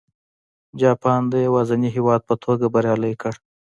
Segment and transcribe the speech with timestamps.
[0.81, 3.33] جاپان د یوازیني هېواد په توګه بریالی کړ.